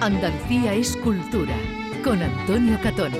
[0.00, 1.54] Andalucía es cultura.
[2.02, 3.12] Con Antonio Catón.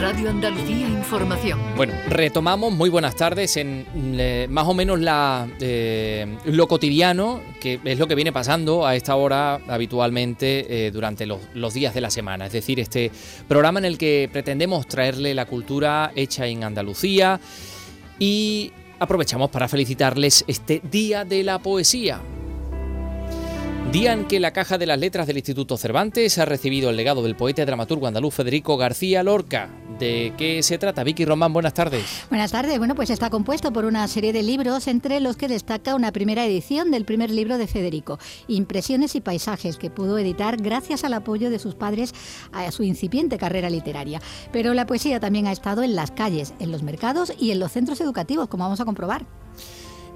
[0.00, 1.60] Radio Andalucía Información.
[1.76, 7.78] Bueno, retomamos, muy buenas tardes, en eh, más o menos la, eh, lo cotidiano, que
[7.84, 12.08] es lo que viene pasando a esta hora habitualmente eh, durante los días de la
[12.08, 12.46] semana.
[12.46, 13.10] Es decir, este
[13.46, 17.38] programa en el que pretendemos traerle la cultura hecha en Andalucía
[18.18, 22.22] y aprovechamos para felicitarles este Día de la Poesía.
[23.94, 27.22] Día en que la Caja de las Letras del Instituto Cervantes ha recibido el legado
[27.22, 29.70] del poeta y dramaturgo andaluz Federico García Lorca.
[30.00, 31.04] ¿De qué se trata?
[31.04, 32.02] Vicky Román, buenas tardes.
[32.28, 32.76] Buenas tardes.
[32.78, 36.44] Bueno, pues está compuesto por una serie de libros, entre los que destaca una primera
[36.44, 41.48] edición del primer libro de Federico, Impresiones y Paisajes, que pudo editar gracias al apoyo
[41.48, 42.14] de sus padres
[42.50, 44.20] a su incipiente carrera literaria.
[44.50, 47.70] Pero la poesía también ha estado en las calles, en los mercados y en los
[47.70, 49.24] centros educativos, como vamos a comprobar.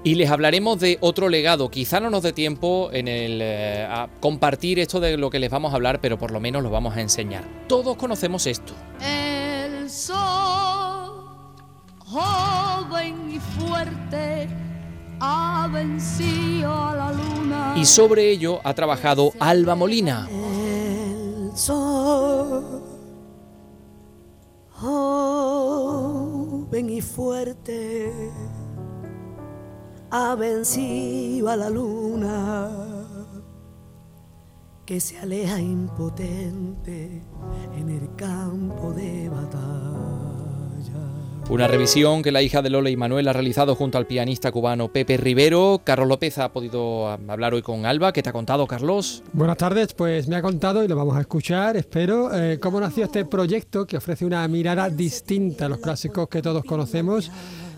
[0.01, 1.69] Y les hablaremos de otro legado.
[1.69, 5.51] Quizá no nos dé tiempo en el eh, a compartir esto de lo que les
[5.51, 7.43] vamos a hablar, pero por lo menos lo vamos a enseñar.
[7.67, 8.73] Todos conocemos esto.
[9.01, 11.25] El sol,
[11.99, 14.47] joven y fuerte,
[15.19, 17.73] ha vencido a la luna.
[17.75, 20.29] Y sobre ello ha trabajado Alba Molina.
[20.31, 22.81] El sol,
[24.71, 28.31] joven y fuerte,
[30.11, 32.69] ha vencido a la luna
[34.85, 37.21] que se aleja impotente
[37.77, 40.09] en el campo de batalla.
[41.51, 44.91] Una revisión que la hija de Lola y Manuel ha realizado junto al pianista cubano
[44.91, 45.81] Pepe Rivero.
[45.83, 48.11] Carlos López ha podido hablar hoy con Alba.
[48.11, 49.23] ¿Qué te ha contado, Carlos?
[49.33, 53.05] Buenas tardes, pues me ha contado y lo vamos a escuchar, espero, eh, cómo nació
[53.05, 57.31] este proyecto que ofrece una mirada distinta a los clásicos que todos conocemos.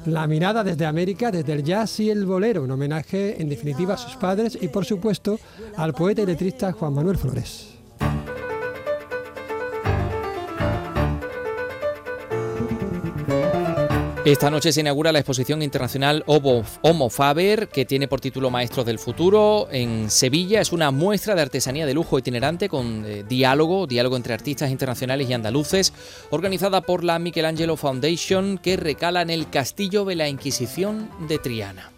[0.06, 3.98] La mirada desde América, desde el jazz y el bolero, un homenaje en definitiva a
[3.98, 5.40] sus padres y por supuesto
[5.78, 7.71] al poeta y letrista Juan Manuel Flores.
[14.24, 19.00] Esta noche se inaugura la exposición internacional Homo, Faber, que tiene por título Maestros del
[19.00, 20.62] Futuro, en Sevilla.
[20.62, 25.28] Es una muestra de artesanía de lujo itinerante con eh, diálogo, diálogo entre artistas internacionales
[25.28, 25.92] y andaluces,
[26.30, 31.90] organizada por la Michelangelo Foundation, que recala en el castillo de la Inquisición de Triana.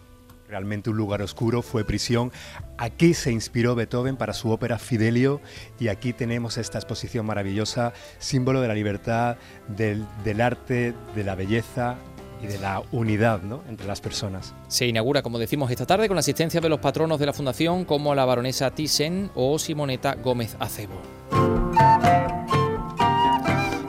[0.48, 2.32] Realmente un lugar oscuro, fue prisión.
[2.78, 5.42] Aquí se inspiró Beethoven para su ópera Fidelio
[5.78, 9.36] y aquí tenemos esta exposición maravillosa, símbolo de la libertad,
[9.68, 11.98] del arte, de la belleza
[12.42, 13.62] y de la unidad ¿no?
[13.68, 14.54] entre las personas.
[14.68, 17.84] Se inaugura, como decimos, esta tarde con la asistencia de los patronos de la Fundación
[17.84, 20.94] como la baronesa Thyssen o Simoneta Gómez Acebo.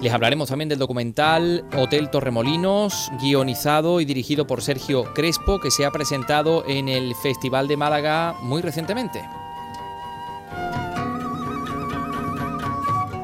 [0.05, 5.83] Les hablaremos también del documental Hotel Torremolinos, guionizado y dirigido por Sergio Crespo, que se
[5.83, 9.23] ha presentado en el Festival de Málaga muy recientemente.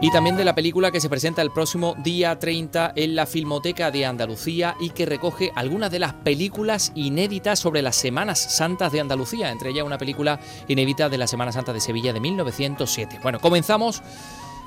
[0.04, 3.92] Y también de la película que se presenta el próximo día 30 en la Filmoteca
[3.92, 9.00] de Andalucía y que recoge algunas de las películas inéditas sobre las Semanas Santas de
[9.00, 13.20] Andalucía, entre ellas una película inédita de la Semana Santa de Sevilla de 1907.
[13.22, 14.02] Bueno, comenzamos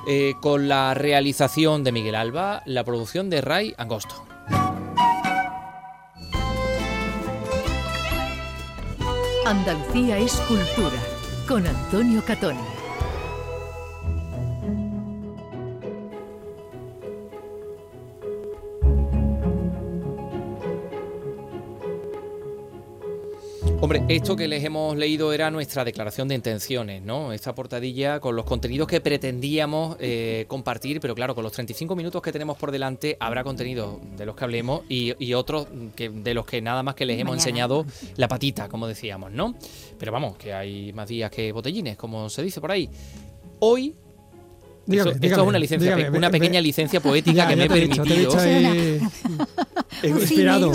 [0.06, 4.24] eh, con la realización de Miguel Alba, la producción de Ray Angosto.
[9.46, 10.96] Andalucía es cultura.
[11.48, 12.73] Con Antonio Catón.
[23.84, 27.34] Hombre, esto que les hemos leído era nuestra declaración de intenciones, ¿no?
[27.34, 32.22] Esta portadilla con los contenidos que pretendíamos eh, compartir, pero claro, con los 35 minutos
[32.22, 36.32] que tenemos por delante habrá contenidos de los que hablemos y, y otros que, de
[36.32, 37.84] los que nada más que les hemos enseñado
[38.16, 39.54] la patita, como decíamos, ¿no?
[39.98, 42.88] Pero vamos, que hay más días que botellines, como se dice por ahí.
[43.58, 43.94] Hoy
[44.86, 47.56] Dígame, esto, dígame, es una licencia, dígame, una pequeña me- licencia poética Ya, que ya
[47.56, 48.30] me he te he dicho, te he permitido.
[48.30, 49.00] dicho ahí,
[50.10, 50.72] Un inspirado.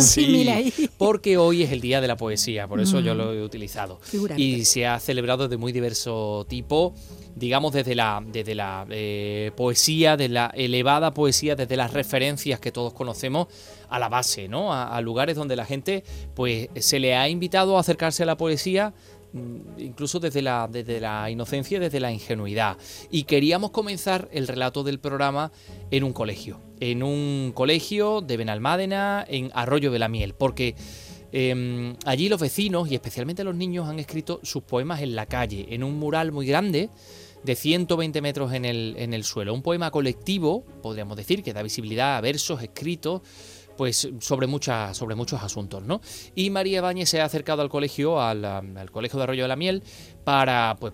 [0.97, 3.03] Porque hoy es el día de la poesía, por eso Mm.
[3.03, 3.99] yo lo he utilizado.
[4.37, 6.95] Y se ha celebrado de muy diverso tipo,
[7.35, 12.71] digamos desde la, desde la eh, poesía, de la elevada poesía, desde las referencias que
[12.71, 13.47] todos conocemos
[13.89, 14.73] a la base, ¿no?
[14.73, 16.03] A, a lugares donde la gente,
[16.35, 18.93] pues, se le ha invitado a acercarse a la poesía
[19.77, 22.77] incluso desde la, desde la inocencia y desde la ingenuidad.
[23.09, 25.51] Y queríamos comenzar el relato del programa
[25.91, 30.75] en un colegio, en un colegio de Benalmádena, en Arroyo de la Miel, porque
[31.31, 35.67] eh, allí los vecinos y especialmente los niños han escrito sus poemas en la calle,
[35.69, 36.89] en un mural muy grande
[37.43, 39.53] de 120 metros en el, en el suelo.
[39.53, 43.21] Un poema colectivo, podríamos decir, que da visibilidad a versos escritos
[43.79, 46.01] pues sobre, muchas, sobre muchos asuntos, ¿no?
[46.35, 49.55] Y María Báñez se ha acercado al colegio, al, al Colegio de Arroyo de la
[49.55, 49.83] Miel,
[50.25, 50.91] para pues,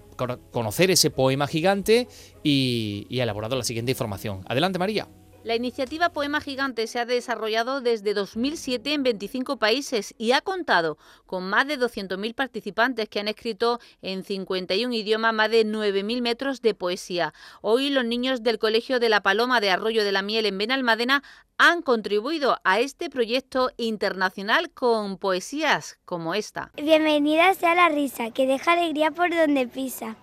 [0.52, 2.08] conocer ese poema gigante
[2.44, 4.44] y ha elaborado la siguiente información.
[4.48, 5.08] Adelante, María.
[5.46, 10.98] La iniciativa Poema Gigante se ha desarrollado desde 2007 en 25 países y ha contado
[11.28, 16.64] con más de 200.000 participantes que han escrito en 51 idiomas más de 9.000 metros
[16.64, 17.32] de poesía.
[17.62, 21.22] Hoy los niños del Colegio de la Paloma de Arroyo de la Miel en Benalmádena
[21.60, 26.72] han contribuido a este proyecto internacional con poesías como esta.
[26.76, 30.16] Bienvenida sea la risa, que deja alegría por donde pisa.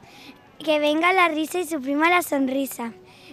[0.58, 2.92] Que venga la risa y suprima la sonrisa.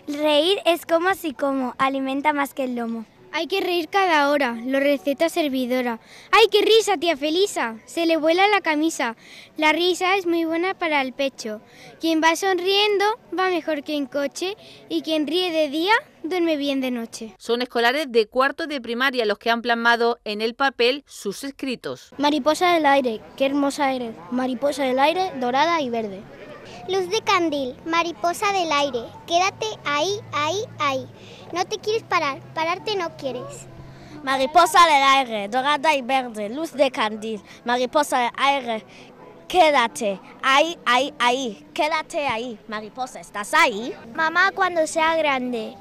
[0.10, 3.06] Reír es como así como, alimenta más que el lomo.
[3.32, 6.00] Hay que reír cada hora, lo receta servidora.
[6.32, 7.76] ¡Ay, qué risa, tía Felisa!
[7.86, 9.16] Se le vuela la camisa.
[9.56, 11.62] La risa es muy buena para el pecho.
[12.02, 13.06] Quien va sonriendo
[13.38, 14.58] va mejor que en coche
[14.90, 17.36] y quien ríe de día duerme bien de noche.
[17.38, 22.10] Son escolares de cuarto de primaria los que han plasmado en el papel sus escritos.
[22.18, 24.16] Mariposa del aire, qué hermosa eres.
[24.32, 26.24] Mariposa del aire, dorada y verde.
[26.90, 31.08] Luz de candil, mariposa del aire, quédate ahí, ahí, ahí.
[31.54, 33.68] No te quieres parar, pararte no quieres.
[34.24, 38.86] Mariposa del aire, dorada y verde, luz de candil, mariposa del aire,
[39.48, 42.58] quédate ahí, ahí, ahí, quédate ahí.
[42.68, 43.94] Mariposa, ¿estás ahí?
[44.16, 45.76] Mamá cuando sea grande,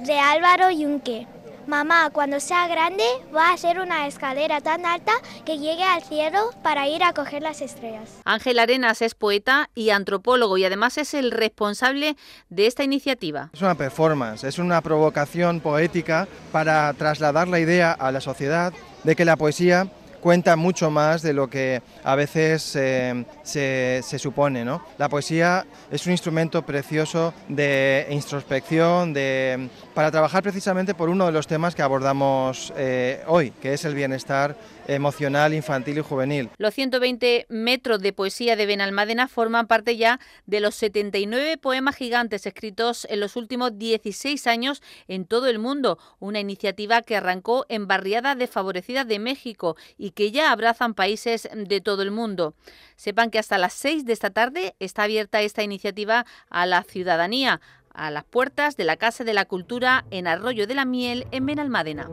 [0.00, 1.28] de Álvaro Yunque.
[1.66, 3.04] Mamá, cuando sea grande,
[3.34, 5.12] va a hacer una escalera tan alta
[5.44, 8.20] que llegue al cielo para ir a coger las estrellas.
[8.24, 12.16] Ángel Arenas es poeta y antropólogo y además es el responsable
[12.48, 13.50] de esta iniciativa.
[13.52, 18.72] Es una performance, es una provocación poética para trasladar la idea a la sociedad
[19.04, 19.86] de que la poesía
[20.22, 24.64] cuenta mucho más de lo que a veces eh, se, supone.
[24.64, 24.82] ¿no?
[24.96, 31.32] La poesía es un instrumento precioso de introspección, de, para trabajar precisamente por uno de
[31.32, 34.56] los temas que abordamos eh, hoy, que es el bienestar
[34.86, 36.50] emocional, infantil y juvenil.
[36.58, 42.46] Los 120 metros de poesía de Benalmádena forman parte ya de los 79 poemas gigantes
[42.46, 47.86] escritos en los últimos 16 años en todo el mundo, una iniciativa que arrancó en
[47.86, 52.54] barriadas desfavorecidas de México y que ya abrazan países de todo el mundo.
[52.96, 57.60] Sepan que hasta las 6 de esta tarde está abierta esta iniciativa a la ciudadanía,
[57.94, 61.46] a las puertas de la Casa de la Cultura en Arroyo de la Miel, en
[61.46, 62.08] Benalmádena.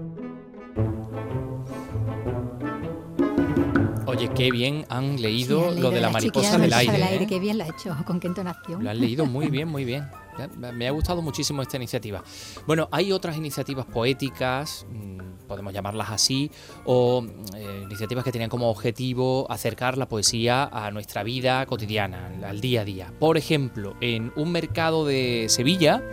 [4.19, 7.01] Oye, qué bien han leído lo de la mariposa del aire.
[7.01, 7.23] aire.
[7.23, 7.27] ¿eh?
[7.27, 8.83] Qué bien lo ha hecho, con qué entonación.
[8.83, 10.09] Lo han leído muy bien, muy bien.
[10.73, 12.21] Me ha gustado muchísimo esta iniciativa.
[12.67, 16.51] Bueno, hay otras iniciativas poéticas, mm, podemos llamarlas así,
[16.83, 17.25] o
[17.55, 22.81] eh, iniciativas que tenían como objetivo acercar la poesía a nuestra vida cotidiana, al día
[22.81, 23.13] a día.
[23.19, 26.03] Por ejemplo, en un mercado de Sevilla,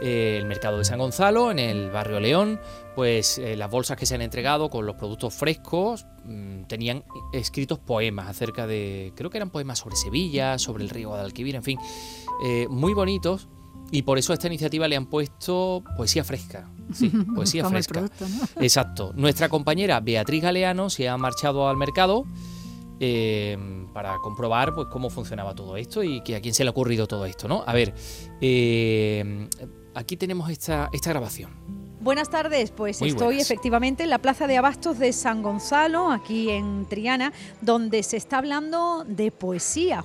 [0.00, 2.60] eh, el mercado de San Gonzalo, en el barrio León,
[2.96, 7.04] pues eh, las bolsas que se han entregado con los productos frescos mm, tenían
[7.34, 11.62] escritos poemas acerca de, creo que eran poemas sobre Sevilla, sobre el río Guadalquivir, en
[11.62, 11.78] fin,
[12.42, 13.48] eh, muy bonitos.
[13.92, 16.68] Y por eso a esta iniciativa le han puesto poesía fresca.
[16.92, 18.08] Sí, poesía fresca.
[18.60, 19.12] Exacto.
[19.14, 22.24] Nuestra compañera Beatriz Galeano se ha marchado al mercado
[22.98, 23.58] eh,
[23.92, 27.06] para comprobar pues, cómo funcionaba todo esto y que a quién se le ha ocurrido
[27.06, 27.62] todo esto, ¿no?
[27.64, 27.94] A ver,
[29.94, 31.85] aquí tenemos esta, esta grabación.
[32.06, 36.86] Buenas tardes, pues estoy efectivamente en la Plaza de Abastos de San Gonzalo, aquí en
[36.86, 37.32] Triana,
[37.62, 40.04] donde se está hablando de poesía.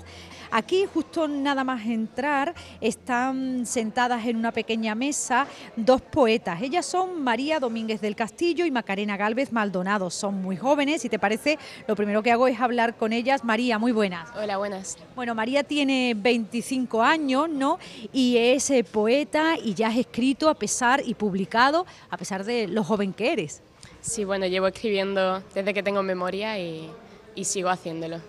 [0.53, 5.47] Aquí, justo nada más entrar, están sentadas en una pequeña mesa
[5.77, 6.61] dos poetas.
[6.61, 10.09] Ellas son María Domínguez del Castillo y Macarena Galvez Maldonado.
[10.09, 13.45] Son muy jóvenes y te parece, lo primero que hago es hablar con ellas.
[13.45, 14.27] María, muy buenas.
[14.35, 14.97] Hola, buenas.
[15.15, 17.79] Bueno, María tiene 25 años, ¿no?
[18.11, 22.67] Y es eh, poeta y ya has escrito a pesar y publicado a pesar de
[22.67, 23.61] lo joven que eres.
[24.01, 26.89] Sí, bueno, llevo escribiendo desde que tengo memoria y,
[27.35, 28.19] y sigo haciéndolo.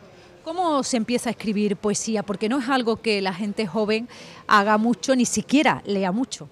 [0.45, 2.25] ¿Cómo se empieza a escribir poesía?
[2.25, 4.09] Porque no es algo que la gente joven
[4.49, 6.49] haga mucho, ni siquiera lea mucho.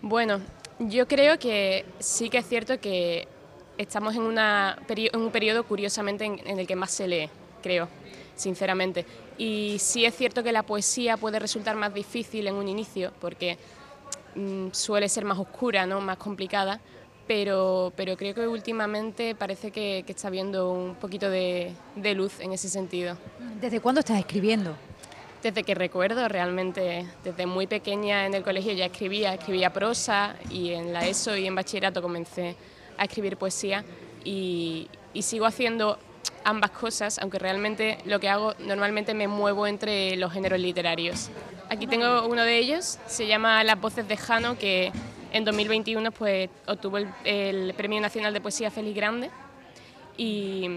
[0.00, 0.40] Bueno,
[0.78, 3.26] yo creo que sí que es cierto que
[3.78, 7.28] estamos en, un periodo curiosamente en, el que más se lee,
[7.62, 7.88] creo,
[8.36, 9.04] sinceramente.
[9.38, 13.58] Y sí es cierto que la poesía puede resultar más difícil en un inicio, porque
[14.36, 16.00] mm, suele ser más oscura, ¿no?
[16.00, 16.80] más complicada,
[17.26, 21.74] pero, pero creo que últimamente parece que, está habiendo un poquito de,
[22.14, 23.16] luz en ese sentido.
[23.60, 24.74] ¿Desde cuándo estás escribiendo?
[25.42, 30.70] Desde que recuerdo, realmente, desde muy pequeña en el colegio ya escribía, escribía prosa y
[30.70, 32.54] en la ESO y en bachillerato comencé
[32.96, 33.84] a escribir poesía
[34.24, 35.98] y, y sigo haciendo
[36.44, 41.30] ambas cosas, aunque realmente lo que hago normalmente me muevo entre los géneros literarios.
[41.68, 44.92] Aquí tengo uno de ellos, se llama Las voces de Jano, que
[45.32, 49.30] En 2021 pues obtuvo el, Premio Nacional de Poesía Félix Grande
[50.18, 50.68] y,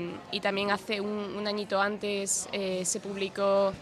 [0.42, 3.74] también hace un, añito antes eh, se publicó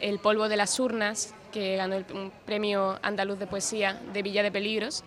[0.00, 2.04] El polvo de las urnas, que ganó el
[2.46, 5.02] Premio Andaluz de Poesía de Villa de Peligros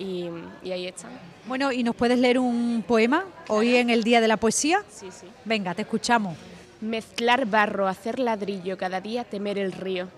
[0.00, 0.28] y,
[0.64, 1.08] ahí está.
[1.46, 4.82] Bueno, ¿y nos puedes leer un poema hoy en el Día de la Poesía?
[4.90, 5.26] Sí, sí.
[5.44, 6.36] Venga, te escuchamos.
[6.80, 10.08] Mezclar barro, hacer ladrillo, cada día temer el río.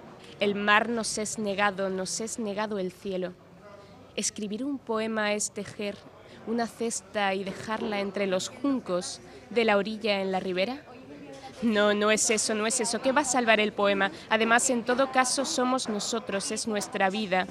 [0.41, 3.33] El mar nos es negado, nos es negado el cielo.
[4.17, 5.97] Escribir un poema es tejer
[6.47, 10.83] una cesta y dejarla entre los juncos de la orilla en la ribera.
[11.63, 13.01] No, no es eso, no es eso.
[13.01, 14.11] ¿Qué va a salvar el poema?
[14.29, 17.47] Además, en todo caso, somos nosotros, es nuestra vida.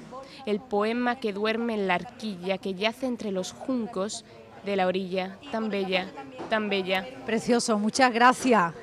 [0.45, 4.25] El poema que duerme en la arquilla, que yace entre los juncos
[4.65, 5.37] de la orilla.
[5.51, 6.07] Tan bella,
[6.49, 7.07] tan bella.
[7.25, 8.73] Precioso, muchas gracias.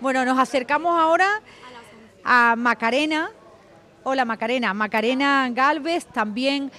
[0.00, 1.42] Bueno, nos acercamos ahora
[2.24, 3.30] a Macarena.
[4.10, 6.72] Hola Macarena, Macarena Galvez, también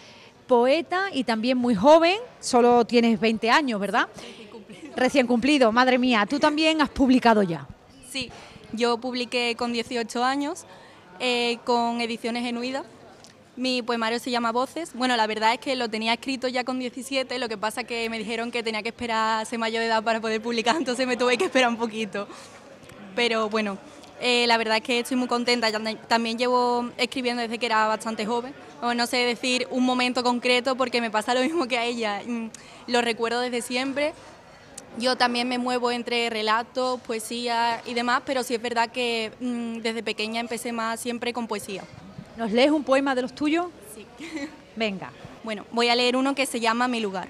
[0.47, 4.07] poeta y también muy joven, solo tienes 20 años, ¿verdad?
[4.95, 7.67] Recién cumplido, madre mía, tú también has publicado ya.
[8.09, 8.31] Sí,
[8.73, 10.65] yo publiqué con 18 años
[11.19, 12.87] eh, con Ediciones Genuidas.
[13.55, 14.93] Mi poemario se llama Voces.
[14.95, 18.09] Bueno, la verdad es que lo tenía escrito ya con 17, lo que pasa que
[18.09, 21.05] me dijeron que tenía que esperar a ser mayor de edad para poder publicar, entonces
[21.05, 22.27] me tuve que esperar un poquito.
[23.15, 23.77] Pero bueno,
[24.19, 25.69] eh, la verdad es que estoy muy contenta.
[26.07, 28.53] También llevo escribiendo desde que era bastante joven.
[28.95, 32.21] no sé decir un momento concreto porque me pasa lo mismo que a ella.
[32.25, 32.49] Mm,
[32.87, 34.13] lo recuerdo desde siempre.
[34.97, 39.77] Yo también me muevo entre relatos, poesía y demás, pero sí es verdad que mm,
[39.77, 41.83] desde pequeña empecé más siempre con poesía.
[42.37, 43.67] ¿Nos lees un poema de los tuyos?
[43.95, 44.05] Sí.
[44.75, 45.11] Venga.
[45.43, 47.27] Bueno, voy a leer uno que se llama Mi lugar.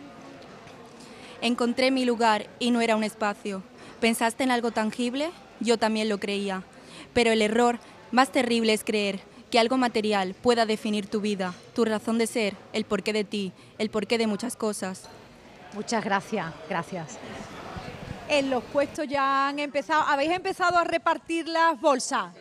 [1.42, 3.64] Encontré mi lugar y no era un espacio.
[4.02, 5.30] ¿Pensaste en algo tangible?
[5.60, 6.64] Yo también lo creía.
[7.14, 7.80] Pero el error
[8.12, 12.56] más terrible es creer que algo material pueda definir tu vida, tu razón de ser,
[12.74, 15.10] el porqué de ti, el porqué de muchas cosas.
[15.74, 17.18] Muchas gracias, gracias.
[18.28, 22.36] En los puestos ya han empezado, ¿habéis empezado a repartir las bolsas?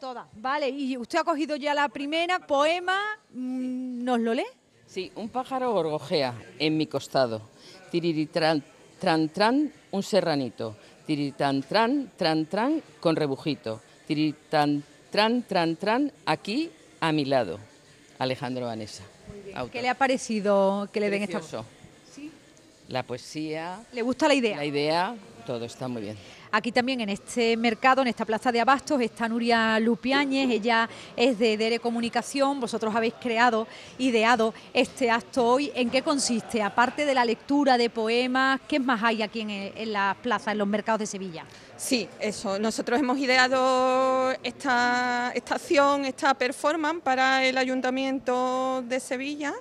[0.00, 0.68] Todas, vale.
[0.68, 2.98] ¿Y usted ha cogido ya la primera poema?
[3.32, 4.44] Mm, ¿Nos lo lee?
[4.86, 7.42] Sí, un pájaro gorgojea en mi costado.
[7.90, 8.62] Tiriritran,
[9.00, 10.76] tran, tran, un serranito.
[11.06, 13.80] Tiritan, tran, tran, tran, con rebujito.
[14.06, 16.70] Tiritan, tran, tran, tran, aquí
[17.00, 17.58] a mi lado.
[18.18, 19.04] Alejandro Vanessa.
[19.70, 21.40] ¿Qué le ha parecido que le den esta
[22.12, 22.30] ¿Sí?
[22.88, 23.80] La poesía.
[23.92, 24.56] ¿Le gusta la idea?
[24.56, 26.16] La idea, todo está muy bien.
[26.50, 31.38] Aquí también en este mercado, en esta plaza de Abastos, está Nuria Lupiáñez, ella es
[31.38, 33.66] de Dere Comunicación, vosotros habéis creado,
[33.98, 35.72] ideado este acto hoy.
[35.74, 36.62] ¿En qué consiste?
[36.62, 40.58] Aparte de la lectura de poemas, ¿qué más hay aquí en, en la plaza, en
[40.58, 41.44] los mercados de Sevilla?
[41.76, 42.58] Sí, eso.
[42.58, 49.52] Nosotros hemos ideado esta, esta acción, esta performance para el Ayuntamiento de Sevilla.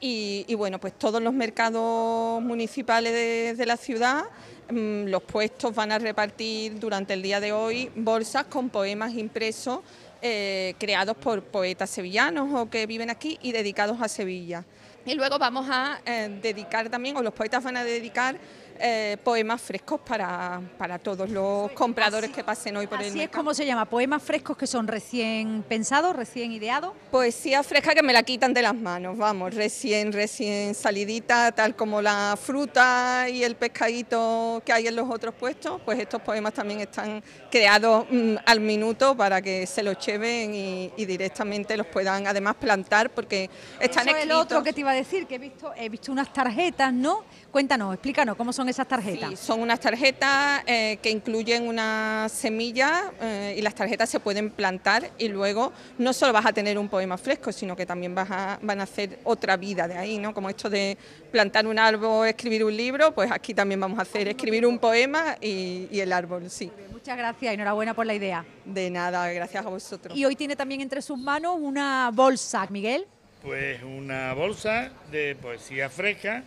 [0.00, 4.26] Y, bueno, pues todos los mercados municipales de la ciudad
[4.70, 9.80] los puestos van a repartir durante el día de hoy bolsas con poemas impresos
[10.20, 14.64] eh, creados por poetas sevillanos o que viven aquí y dedicados a Sevilla.
[15.06, 18.36] Y luego vamos a eh, dedicar también, o los poetas van a dedicar
[18.80, 23.24] eh, poemas frescos para, para, todos los compradores que pasen hoy por el mercado.
[23.24, 26.92] es como se llama, poemas frescos que son recién pensados, recién ideados.
[27.10, 32.00] Poesía fresca que me la quitan de las manos, vamos, recién, recién salidita, tal como
[32.02, 36.80] la fruta y el pescadito que hay en los otros puestos, pues estos poemas también
[36.80, 42.56] están creados mm, al minuto para que se los lleven y, directamente los puedan además
[42.56, 43.48] plantar porque
[43.80, 46.12] están Eso es el otro que te iba a decir, que he visto, he visto
[46.12, 47.24] unas tarjetas, ¿no?
[47.50, 49.30] Cuéntanos, explícanos cómo son esas tarjetas?
[49.30, 54.50] Sí, son unas tarjetas eh, que incluyen una semilla eh, y las tarjetas se pueden
[54.50, 58.30] plantar y luego no solo vas a tener un poema fresco, sino que también vas
[58.30, 60.34] a, van a hacer otra vida de ahí, ¿no?
[60.34, 60.96] Como esto de
[61.30, 65.36] plantar un árbol, escribir un libro, pues aquí también vamos a hacer escribir un poema
[65.40, 66.70] y, y el árbol, sí.
[66.92, 68.44] Muchas gracias, enhorabuena por la idea.
[68.64, 70.16] De nada, gracias a vosotros.
[70.16, 73.06] Y hoy tiene también entre sus manos una bolsa, Miguel.
[73.42, 76.42] Pues una bolsa de poesía fresca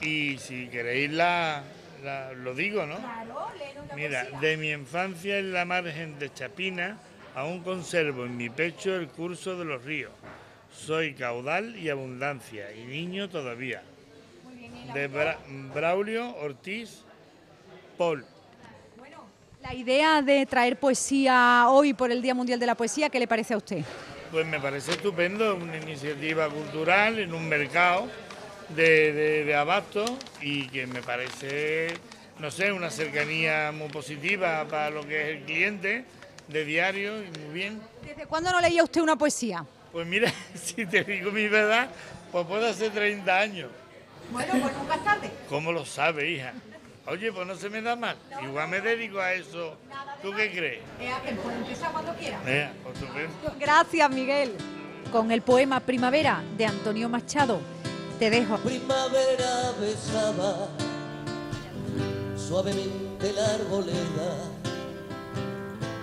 [0.00, 1.62] y si queréis la,
[2.36, 2.96] lo digo, ¿no?
[3.96, 6.98] Mira, de mi infancia en la margen de Chapina,
[7.34, 10.12] aún conservo en mi pecho el curso de los ríos.
[10.72, 13.82] Soy caudal y abundancia, y niño todavía.
[14.94, 15.08] De
[15.74, 17.02] Braulio Ortiz
[17.96, 18.24] Paul.
[18.96, 19.24] Bueno,
[19.60, 23.26] la idea de traer poesía hoy por el Día Mundial de la Poesía, ¿qué le
[23.26, 23.84] parece a usted?
[24.30, 28.08] Pues me parece estupendo, una iniciativa cultural en un mercado
[28.70, 30.04] de, de, abasto
[30.40, 31.88] y que me parece,
[32.38, 36.04] no sé, una cercanía muy positiva para lo que es el cliente
[36.48, 37.80] de diario y muy bien.
[38.04, 39.64] ¿Desde cuándo no leía usted una poesía?
[39.92, 41.88] Pues mira, si te digo mi verdad,
[42.32, 43.70] Pues puede hacer 30 años.
[44.30, 45.30] Bueno, pues nunca tarde.
[45.48, 46.52] ¿Cómo lo sabe, hija?
[47.06, 48.16] Oye, pues no se me da mal.
[48.42, 49.78] Igual me dedico a eso.
[50.20, 50.80] ¿Tú qué crees?
[51.00, 51.10] Eh,
[51.42, 52.38] pues empieza cuando quiera.
[52.44, 53.54] Mira, por supuesto.
[53.58, 54.54] Gracias, Miguel.
[55.10, 57.62] Con el poema Primavera de Antonio Machado.
[58.18, 58.56] Te dejo.
[58.58, 60.66] Primavera besaba
[62.36, 64.30] suavemente la arboleda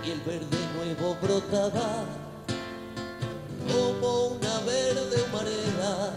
[0.06, 2.06] y el verde nuevo brotaba
[3.68, 6.14] como una verde humareda.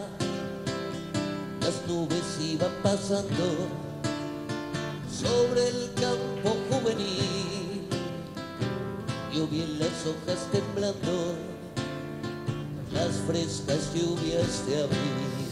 [1.62, 3.67] Las nubes iban pasando
[5.11, 7.88] sobre el campo juvenil.
[9.35, 11.35] Yo vi en las hojas temblando
[12.93, 15.48] las frescas lluvias de abril.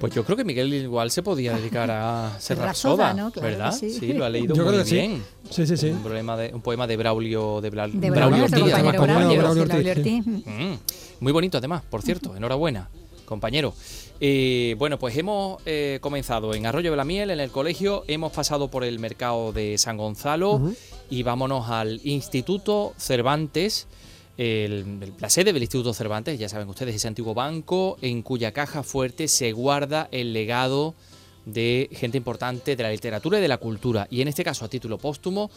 [0.00, 3.30] Pues yo creo que Miguel igual se podía dedicar a ser rapsoda, ¿no?
[3.30, 3.70] ¿verdad?
[3.70, 4.14] Sí.
[4.14, 5.22] lo ha leído yo muy creo que bien.
[5.50, 5.90] Sí, sí, sí.
[5.90, 10.26] Un, poema de, un poema de Braulio, de, Braulio, de Braulio, Ortiz.
[10.26, 10.74] Mm,
[11.20, 12.34] muy bonito además, por cierto.
[12.34, 12.88] Enhorabuena,
[13.26, 13.74] compañero.
[14.22, 18.32] Eh, bueno, pues hemos eh, comenzado en Arroyo de la Miel, en el colegio, hemos
[18.32, 20.72] pasado por el mercado de San Gonzalo
[21.10, 23.86] y vámonos al Instituto Cervantes
[24.36, 28.82] el, la sede del Instituto Cervantes, ya saben ustedes, ese antiguo banco en cuya caja
[28.82, 30.94] fuerte se guarda el legado
[31.46, 34.68] de gente importante de la literatura y de la cultura, y en este caso a
[34.68, 35.50] título póstumo,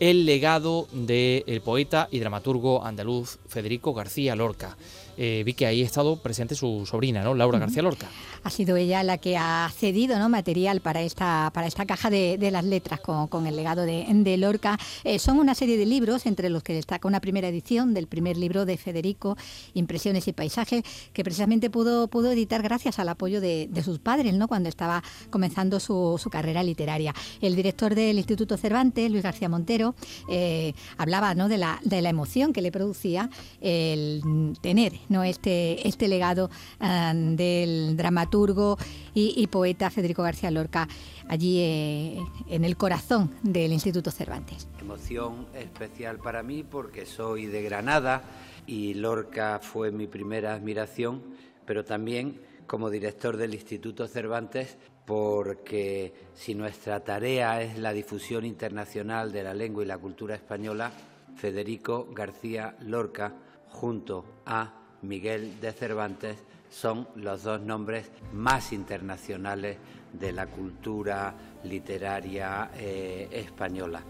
[0.00, 4.76] el legado del poeta y dramaturgo andaluz Federico García Lorca.
[5.16, 7.34] Eh, vi que ahí ha estado presente su sobrina, ¿no?
[7.34, 8.08] Laura García Lorca.
[8.44, 10.28] Ha sido ella la que ha cedido ¿no?
[10.28, 14.78] material para esta, para esta caja de, las letras con, el legado de, Lorca.
[15.04, 18.36] Eh, son una serie de libros, entre los que destaca una primera edición del primer
[18.36, 19.36] libro de Federico,
[19.74, 24.48] Impresiones y Paisajes, que precisamente pudo, pudo editar gracias al apoyo de, sus padres, ¿no?
[24.48, 27.14] cuando estaba comenzando su, carrera literaria.
[27.40, 29.94] El director del Instituto Cervantes, Luis García Montero,
[30.30, 31.48] eh, hablaba ¿no?
[31.48, 33.28] de, la, de la emoción que le producía
[33.60, 35.22] el tener ¿no?
[35.24, 38.78] este, este legado ah, del dramaturgo
[39.14, 40.88] y, poeta Federico García Lorca
[41.28, 42.18] allí eh,
[42.48, 44.68] en el corazón del Instituto Cervantes.
[44.80, 48.22] Emoción especial para mí porque soy de Granada
[48.66, 51.22] y Lorca fue mi primera admiración,
[51.66, 59.32] pero también como director del Instituto Cervantes porque si nuestra tarea es la difusión internacional
[59.32, 60.92] de la lengua y la cultura española,
[61.36, 63.34] Federico García Lorca,
[63.68, 66.38] junto a Miguel de Cervantes
[66.70, 69.76] son los dos nombres más internacionales
[70.12, 71.34] de la cultura
[71.64, 74.02] literaria eh, española.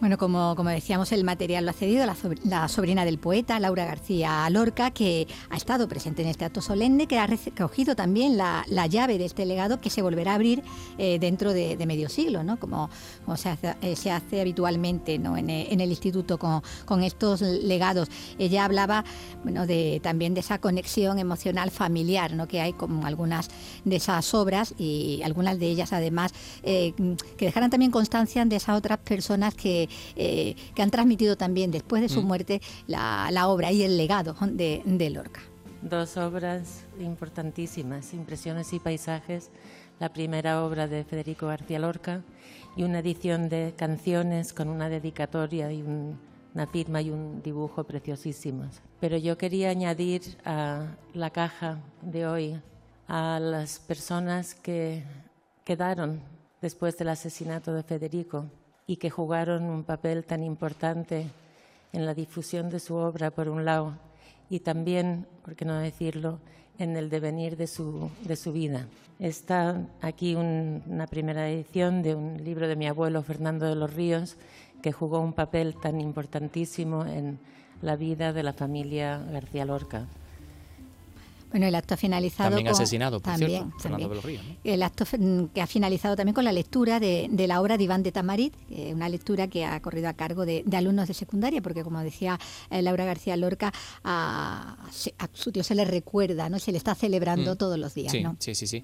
[0.00, 4.48] Bueno, como, como decíamos, el material lo ha cedido la, sobrina del poeta, Laura García
[4.50, 9.18] Lorca, que ha estado presente en este acto solemne, que ha recogido también la, llave
[9.18, 10.62] de este legado que se volverá a abrir
[10.98, 12.58] eh, dentro de, medio siglo, ¿no?
[12.58, 12.90] como,
[13.36, 15.36] se, hace, eh, se, hace, habitualmente ¿no?
[15.36, 18.08] en, en, el instituto con, con, estos legados.
[18.38, 19.04] Ella hablaba
[19.42, 22.48] bueno, de, también de esa conexión emocional familiar ¿no?
[22.48, 23.48] que hay con algunas
[23.84, 26.94] de esas obras y algunas de ellas además eh,
[27.36, 29.83] que dejaran también constancia de esas otras personas que
[30.16, 32.26] eh, que han transmitido también después de su mm.
[32.26, 35.40] muerte la, obra y el legado de, Lorca.
[35.82, 39.50] Dos obras importantísimas, Impresiones y Paisajes,
[40.00, 42.22] la primera obra de Federico García Lorca
[42.76, 48.80] y una edición de canciones con una dedicatoria y una firma y un dibujo preciosísimos.
[49.00, 52.60] Pero yo quería añadir a la caja de hoy
[53.06, 55.04] a las personas que
[55.64, 56.22] quedaron
[56.60, 58.46] después del asesinato de Federico
[58.86, 61.26] y que jugaron un papel tan importante
[61.92, 63.94] en la difusión de su obra, por un lado,
[64.50, 66.40] y también, por qué no decirlo,
[66.78, 68.88] en el devenir de su, de su vida.
[69.18, 74.36] Está aquí una primera edición de un libro de mi abuelo Fernando de los Ríos,
[74.82, 77.38] que jugó un papel tan importantísimo en
[77.80, 80.06] la vida de la familia García Lorca.
[81.54, 82.50] Bueno, el acto ha finalizado.
[82.50, 84.20] También asesinado, por cierto, Fernando.
[84.64, 85.04] El acto
[85.54, 88.54] que ha finalizado también con la lectura de, la obra de Iván de Tamarit,
[88.92, 92.40] una lectura que ha corrido a cargo de, alumnos de secundaria, porque como decía
[92.72, 94.76] eh, Laura García Lorca, a,
[95.32, 96.58] su tío se le recuerda, ¿no?
[96.58, 97.56] Se le está celebrando mm.
[97.56, 98.82] todos los días, sí, Sí, sí, sí.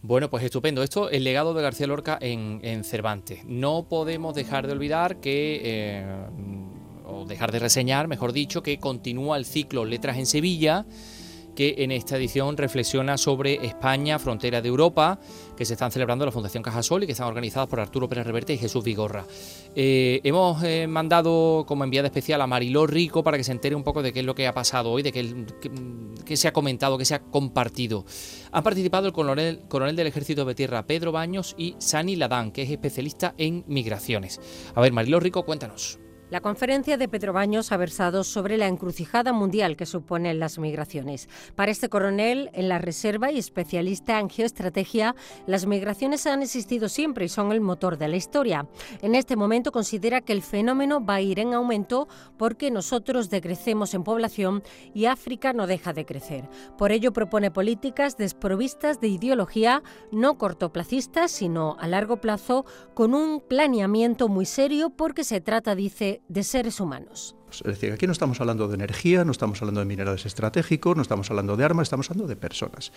[0.00, 0.84] Bueno, pues estupendo.
[0.84, 3.40] Esto, el legado de García Lorca en, Cervantes.
[3.46, 5.60] No podemos dejar de olvidar que.
[5.64, 6.26] Eh,
[7.08, 10.86] o dejar de reseñar, mejor dicho, que continúa el ciclo Letras en Sevilla
[11.56, 15.18] que en esta edición reflexiona sobre España, frontera de Europa,
[15.56, 18.26] que se están celebrando en la Fundación Cajasol y que están organizadas por Arturo Pérez
[18.26, 19.24] Reverte y Jesús Vigorra.
[19.74, 23.82] Eh, hemos eh, mandado como enviada especial a Mariló Rico para que se entere un
[23.82, 27.04] poco de qué es lo que ha pasado hoy, de qué, se ha comentado, qué
[27.04, 28.04] se ha compartido.
[28.52, 32.62] Han participado el coronel, coronel del Ejército de Tierra Pedro Baños y Sani Ladán, que
[32.62, 34.40] es especialista en migraciones.
[34.74, 35.98] A ver, Mariló Rico, cuéntanos.
[36.28, 41.28] La conferencia de Pedro Baños ha versado sobre la encrucijada mundial que suponen las migraciones.
[41.54, 45.14] Para este coronel, en la reserva y especialista en geoestrategia,
[45.46, 48.66] las migraciones han existido siempre y son el motor de la historia.
[49.02, 53.94] En este momento considera que el fenómeno va a ir en aumento porque nosotros decrecemos
[53.94, 56.48] en población y África no deja de crecer.
[56.76, 63.40] Por ello propone políticas desprovistas de ideología, no cortoplacistas, sino a largo plazo, con un
[63.40, 67.35] planeamiento muy serio porque se trata, dice, de seres humanos.
[67.60, 71.02] Es decir, aquí no estamos hablando de energía, no estamos hablando de minerales estratégicos, no
[71.02, 72.92] estamos hablando de armas, estamos hablando de personas.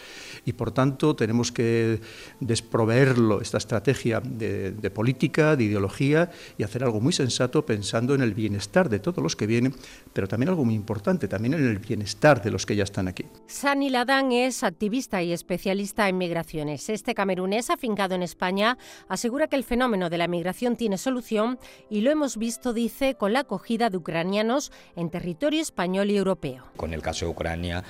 [0.46, 2.02] Y por tanto tenemos que
[2.40, 8.34] desproveerlo, esta estrategia de, política, de ideología, y hacer algo muy sensato pensando en el
[8.34, 9.74] bienestar de todos los que vienen,
[10.14, 13.26] pero también algo muy importante, también en el bienestar de los que ya están aquí.
[13.48, 16.90] Sani Ladán es activista y especialista en migraciones.
[16.90, 22.02] Este camerunés afincado en España asegura que el fenómeno de la migración tiene solución y
[22.02, 24.49] lo hemos visto, dice, con la acogida de ucranianos
[24.96, 26.64] en territorio español y europeo.
[26.76, 27.84] Con el caso de Ucrania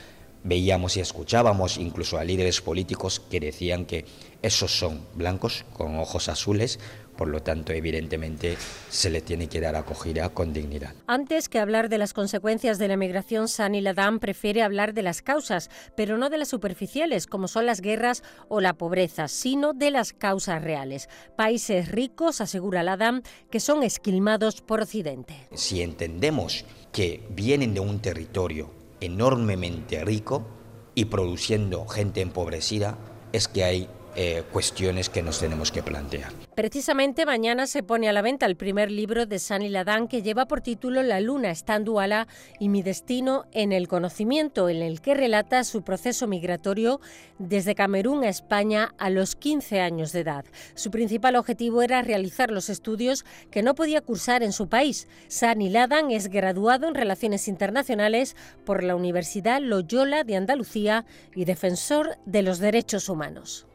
[0.44, 4.06] veíamos y escuchábamos incluso a líderes políticos que decían que
[4.42, 6.80] esos son blancos con ojos azules,
[7.20, 10.96] por lo tanto, evidentemente, se le tiene que dar acogida con dignidad.
[11.06, 15.22] Antes que hablar de las consecuencias de la migración, Sani Ladam prefiere hablar de las
[15.22, 19.92] causas, pero no de las superficiales, como son las guerras o la pobreza, sino de
[19.92, 21.10] las causas reales.
[21.36, 25.36] Países ricos, asegura Ladam, que son esquilmados por Occidente.
[25.54, 28.70] Si entendemos que vienen de un territorio
[29.02, 30.48] enormemente rico
[30.96, 32.98] y produciendo gente empobrecida,
[33.34, 36.32] es que hay eh, cuestiones que nos tenemos que plantear.
[36.56, 40.46] Precisamente mañana se pone a la venta el primer libro de Sani Ladán que lleva
[40.46, 42.28] por título La luna está en Duala
[42.60, 47.00] y mi destino en el conocimiento, en el que relata su proceso migratorio
[47.38, 50.46] desde Camerún a España a los 15 años de edad.
[50.76, 55.08] Su principal objetivo era realizar los estudios que no podía cursar en su país.
[55.30, 62.18] Sani Ladán es graduado en Relaciones Internacionales por la Universidad Loyola de Andalucía y defensor
[62.26, 63.69] de los derechos humanos.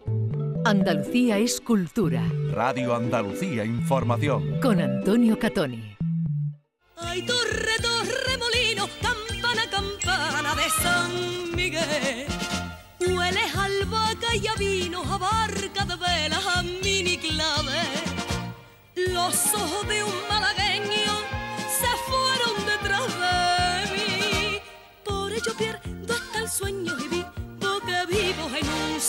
[0.65, 2.23] Andalucía es cultura.
[2.53, 4.61] Radio Andalucía Información.
[4.61, 5.97] Con Antonio Catoni.
[6.97, 12.27] Ay, torre, torre, molino, campana, campana de San Miguel.
[13.01, 17.83] Hueles albahaca y a vino, a barca de velas, a mini clave.
[19.13, 21.15] Los ojos de un malagueño
[21.79, 24.59] se fueron detrás de mí.
[25.05, 27.14] Por ello pierdo hasta el sueño y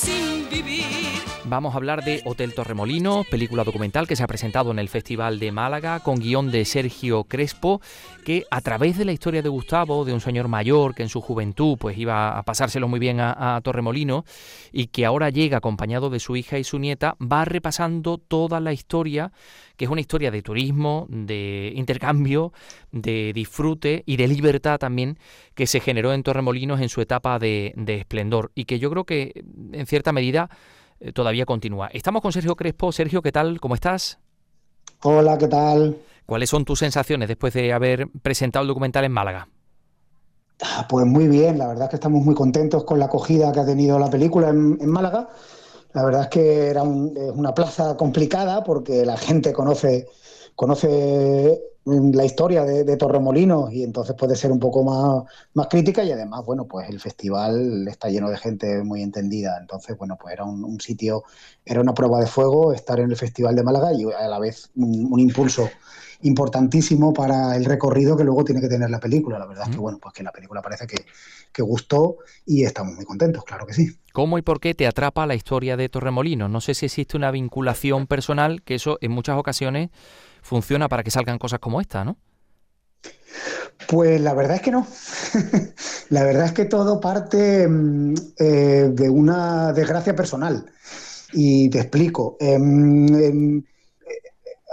[0.03, 1.34] en un sin vivir.
[1.47, 5.37] Vamos a hablar de Hotel Torremolino, película documental que se ha presentado en el Festival
[5.37, 7.81] de Málaga con guion de Sergio Crespo,
[8.25, 11.21] que a través de la historia de Gustavo, de un señor mayor que en su
[11.21, 14.25] juventud pues iba a pasárselo muy bien a, Torremolino
[14.71, 18.73] y que ahora llega acompañado de su hija y su nieta, va repasando toda la
[18.73, 19.31] historia,
[19.77, 22.53] que es una historia de turismo, de intercambio,
[22.91, 25.19] de disfrute y de libertad también
[25.53, 28.51] que se generó en Torremolinos en su etapa de, de esplendor.
[28.55, 30.49] Y que yo creo que en cierta medida
[30.99, 31.87] eh, todavía continúa.
[31.87, 32.91] Estamos con Sergio Crespo.
[32.91, 33.59] Sergio, ¿qué tal?
[33.59, 34.19] ¿Cómo estás?
[35.03, 35.97] Hola, ¿qué tal?
[36.25, 39.47] ¿Cuáles son tus sensaciones después de haber presentado el documental en Málaga?
[40.61, 43.59] Ah, pues muy bien, la verdad es que estamos muy contentos con la acogida que
[43.59, 45.27] ha tenido la película en, Málaga.
[45.93, 50.07] La verdad es que era una plaza complicada porque la gente conoce,
[50.55, 56.11] conoce la historia de, Torremolinos y entonces puede ser un poco más, más crítica y
[56.11, 60.45] además, bueno, pues el festival está lleno de gente muy entendida, entonces, bueno, pues era
[60.45, 61.23] un, sitio,
[61.63, 64.71] era una prueba de fuego estar en el Festival de Málaga y a la vez
[64.75, 65.69] un, impulso
[66.21, 69.37] importantísimo para el recorrido que luego tiene que tener la película.
[69.37, 71.05] La verdad es que, bueno, pues que la película parece que,
[71.53, 72.17] que gustó
[72.47, 73.95] y estamos muy contentos, claro que sí.
[74.11, 76.49] ¿Cómo y por qué te atrapa la historia de Torremolinos?
[76.49, 79.89] No sé si existe una vinculación personal, que eso en muchas ocasiones
[80.45, 82.17] funciona para que salgan cosas como esta, ¿no?
[83.87, 84.87] Pues la verdad es que no.
[86.09, 90.65] la verdad es que todo parte mm, eh, de una desgracia personal.
[91.33, 92.37] Y te explico.
[92.39, 93.63] Em, em,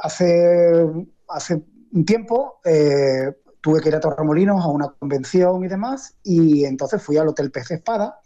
[0.02, 0.86] hace,
[1.28, 3.32] hace un tiempo eh,
[3.62, 7.50] tuve que ir a Torremolinos a una convención y demás, y entonces fui al Hotel
[7.50, 8.20] Pez Espada,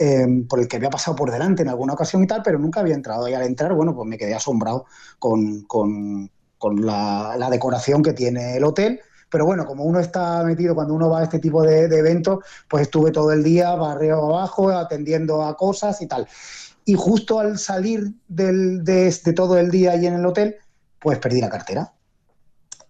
[0.00, 2.80] Em, por el que había pasado por delante en alguna ocasión y tal, pero nunca
[2.80, 3.28] había entrado.
[3.28, 4.86] Y al entrar, bueno, pues me quedé asombrado
[5.18, 5.66] con,
[6.76, 9.00] la, decoración que tiene el hotel.
[9.28, 12.82] Pero bueno, como uno está metido cuando uno va a este tipo de, eventos, pues
[12.82, 16.28] estuve todo el día barrio abajo atendiendo a cosas y tal.
[16.84, 20.56] Y justo al salir de, de todo el día ahí en el hotel,
[21.00, 21.92] pues perdí la cartera.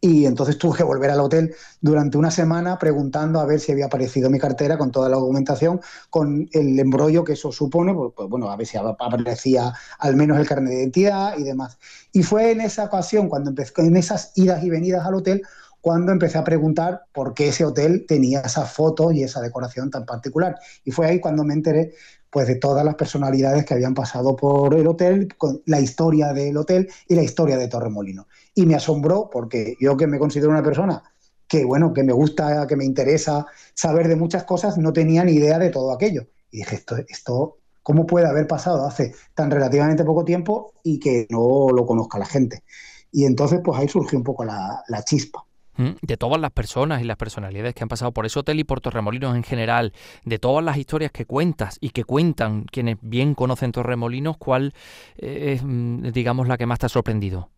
[0.01, 3.87] Y entonces tuve que volver al hotel durante una semana preguntando a ver si había
[3.87, 5.81] aparecido mi cartera con toda la documentación,
[6.11, 10.39] con el embrollo que eso supone, pues, pues bueno, a ver si aparecía al menos
[10.39, 11.79] el carnet de identidad y demás.
[12.13, 15.43] Y fue en esa ocasión, cuando empecé, en esas idas y venidas al hotel,
[15.81, 20.05] cuando empecé a preguntar por qué ese hotel tenía esas fotos y esa decoración tan
[20.05, 20.57] particular.
[20.85, 21.95] Y fue ahí cuando me enteré
[22.31, 26.57] pues de todas las personalidades que habían pasado por el hotel, con la historia del
[26.57, 28.29] hotel y la historia de Torremolino.
[28.55, 31.03] Y me asombró porque yo que me considero una persona
[31.47, 35.33] que bueno, que me gusta, que me interesa saber de muchas cosas, no tenía ni
[35.33, 36.27] idea de todo aquello.
[36.51, 41.27] Y dije, esto, esto ¿cómo puede haber pasado hace tan relativamente poco tiempo y que
[41.31, 42.63] no lo conozca la gente?
[43.11, 45.48] Y entonces, pues ahí surgió un poco la chispa
[45.79, 48.81] de todas las personas y las personalidades que han pasado por ese hotel y por
[48.81, 49.93] Torremolinos en general,
[50.25, 54.75] de todas las historias que cuentas y que cuentan quienes bien conocen Torremolinos, ¿cuál
[55.17, 57.51] eh, es, mm, digamos, la que más te ha sorprendido?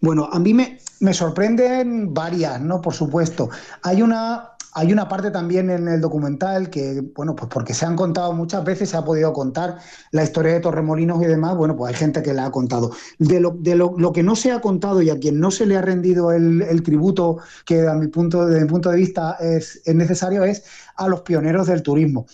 [0.00, 2.80] Bueno, a mí me, me sorprenden varias, ¿no?
[2.80, 3.50] Por supuesto.
[3.82, 7.96] Hay una hay una parte también en el documental que, bueno, pues porque se han
[7.96, 9.78] contado muchas veces, se ha podido contar
[10.12, 12.92] la historia de Torremolinos y demás, bueno, pues hay gente que la ha contado.
[13.18, 15.76] De lo, de lo, que no se ha contado y a quien no se le
[15.76, 20.44] ha rendido el, tributo que a mi punto, desde mi punto de vista es, necesario
[20.44, 20.64] es
[20.96, 22.26] a los pioneros del turismo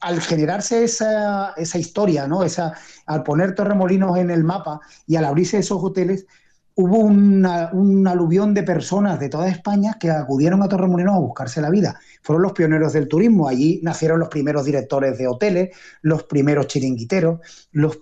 [0.00, 2.42] al generarse esa, esa, historia, ¿no?
[2.42, 2.72] Esa,
[3.06, 6.26] al poner Torremolinos en el mapa y al abrirse esos hoteles,
[6.74, 11.70] hubo un aluvión de personas de toda España que acudieron a Torremolinos a buscarse la
[11.70, 11.98] vida.
[12.22, 13.48] Fueron los pioneros del turismo.
[13.48, 17.40] Allí nacieron los primeros directores de hoteles, los primeros chiringuiteros,
[17.72, 17.96] las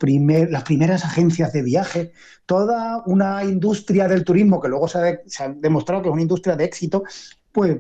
[0.64, 2.12] primeras agencias de viaje,
[2.46, 6.56] toda una industria del turismo que luego se se ha demostrado que es una industria
[6.56, 7.02] de éxito,
[7.52, 7.78] pues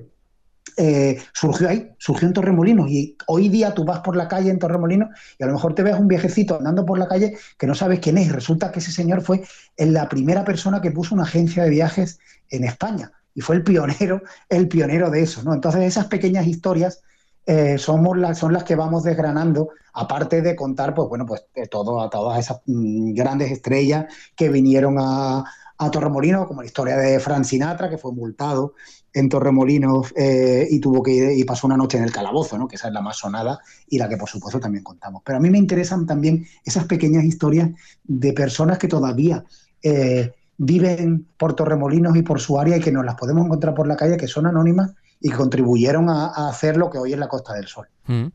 [0.82, 2.90] eh, surgió ahí, surgió en Torremolinos.
[2.90, 5.82] Y hoy día tú vas por la calle en Torremolinos y a lo mejor te
[5.82, 8.28] ves un viejecito andando por la calle que no sabes quién es.
[8.28, 9.42] Y resulta que ese señor fue
[9.76, 13.12] la primera persona que puso una agencia de viajes en España.
[13.34, 15.42] Y fue el pionero, el pionero de eso.
[15.42, 15.52] ¿no?
[15.52, 17.02] Entonces, esas pequeñas historias
[17.44, 21.66] eh, somos las, son las que vamos desgranando, aparte de contar, pues bueno, pues de
[21.66, 25.44] todo, a todas esas mm, grandes estrellas que vinieron a,
[25.82, 28.74] a Torremolinos, como la historia de Frank Sinatra, que fue multado
[29.14, 32.68] en Torremolinos eh, y tuvo que ir y pasó una noche en el calabozo, ¿no?
[32.68, 35.22] que esa es la más sonada y la que por supuesto también contamos.
[35.24, 37.70] Pero a mí me interesan también esas pequeñas historias
[38.04, 39.42] de personas que todavía
[39.82, 43.88] eh, viven por Torremolinos y por su área y que nos las podemos encontrar por
[43.88, 47.54] la calle, que son anónimas y contribuyeron a, hacer lo que hoy es la Costa
[47.54, 47.88] del Sol.
[48.06, 48.26] Mm.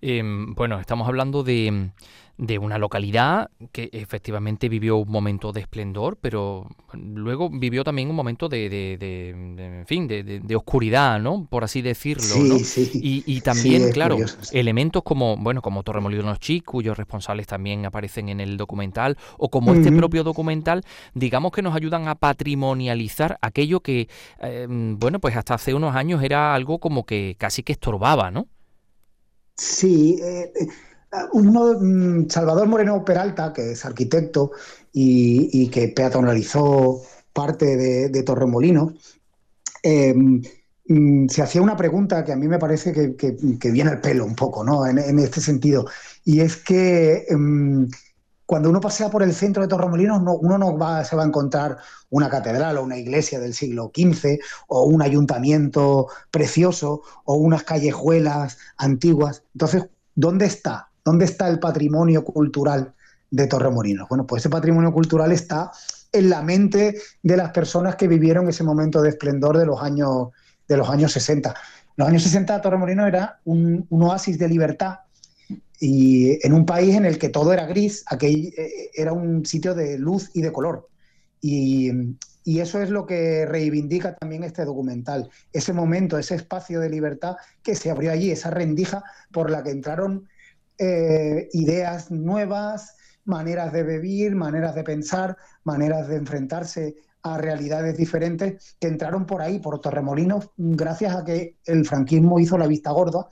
[0.00, 1.90] Em, bueno, estamos hablando de
[2.36, 8.16] de una localidad que efectivamente vivió un momento de esplendor, pero luego vivió también un
[8.16, 11.46] momento de, de, en fin, de, oscuridad, ¿no?
[11.48, 12.56] Por así decirlo, ¿no?
[12.94, 14.18] Y, también, claro,
[14.52, 19.74] elementos como, bueno, como Torremolinos Chic, cuyos responsables también aparecen en el documental, o como
[19.74, 20.82] este propio documental,
[21.14, 24.08] digamos que nos ayudan a patrimonializar aquello que,
[24.40, 28.48] eh, bueno, pues hasta hace unos años era algo como que casi que estorbaba, ¿no?
[29.56, 30.66] Sí, eh, eh,
[31.32, 34.52] uno, mm, Salvador Moreno Peralta, que es arquitecto
[34.92, 38.94] y, que peatonalizó parte de, Torremolinos,
[39.82, 40.42] em,
[40.88, 44.34] mm, se hacía una pregunta que a mí me parece que, viene al pelo un
[44.34, 44.86] poco, ¿no?
[44.86, 45.86] En, este sentido.
[46.24, 47.88] Y es que em,
[48.46, 51.78] cuando uno pasea por el centro de Torremolinos, uno no va, se va a encontrar
[52.10, 58.58] una catedral o una iglesia del siglo XV o un ayuntamiento precioso o unas callejuelas
[58.76, 59.42] antiguas.
[59.54, 62.94] Entonces, ¿dónde está ¿Dónde está el patrimonio cultural
[63.30, 64.08] de Torremolinos?
[64.08, 65.70] Bueno, pues ese patrimonio cultural está
[66.12, 70.28] en la mente de las personas que vivieron ese momento de esplendor de los años,
[70.66, 71.54] de los años 60.
[71.96, 75.00] Los años 60 Torremolinos era un, oasis de libertad
[75.78, 79.74] y en un país en el que todo era gris, aquel eh, era un sitio
[79.74, 80.88] de luz y de color.
[81.40, 81.90] Y,
[82.44, 87.36] y, eso es lo que reivindica también este documental, ese momento, ese espacio de libertad
[87.62, 90.26] que se abrió allí, esa rendija por la que entraron
[90.78, 98.76] eh, ideas nuevas, maneras de vivir, maneras de pensar, maneras de enfrentarse a realidades diferentes
[98.78, 103.28] que entraron por ahí, por Torremolinos, gracias a que el franquismo hizo la vista gorda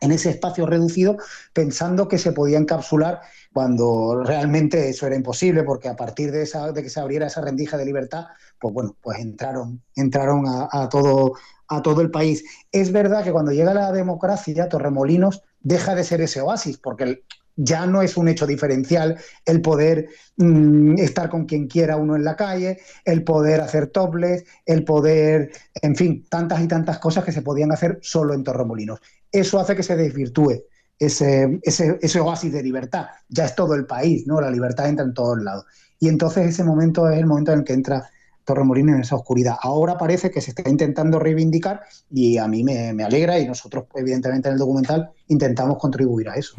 [0.00, 1.16] en ese espacio reducido,
[1.52, 3.20] pensando que se podía encapsular
[3.52, 7.40] cuando realmente eso era imposible, porque a partir de, esa, de que se abriera esa
[7.40, 8.26] rendija de libertad,
[8.60, 11.32] pues bueno, pues entraron, entraron a, todo,
[11.68, 12.44] a todo el país.
[12.72, 17.24] Es verdad que cuando llega la democracia, Torremolinos deja de ser ese oasis, porque
[17.56, 22.24] ya no es un hecho diferencial el poder mm, estar con quien quiera uno en
[22.24, 25.50] la calle, el poder hacer toples, el poder,
[25.80, 29.00] en fin, tantas y tantas cosas que se podían hacer solo en Torremolinos.
[29.32, 30.64] Eso hace que se desvirtúe
[30.98, 33.06] ese, ese, ese oasis de libertad.
[33.28, 34.40] Ya es todo el país, ¿no?
[34.40, 35.64] La libertad entra en todos lados.
[35.98, 38.08] Y entonces ese momento es el momento en el que entra
[38.46, 39.56] Torremolinos en esa oscuridad.
[39.60, 44.48] Ahora parece que se está intentando reivindicar y a mí me, alegra y nosotros, evidentemente,
[44.48, 46.54] en el documental intentamos contribuir a eso.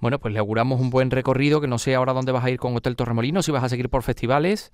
[0.00, 2.58] Bueno, pues le auguramos un buen recorrido, que no sé ahora dónde vas a ir
[2.58, 4.72] con Hotel Torremolinos, si vas a seguir por festivales.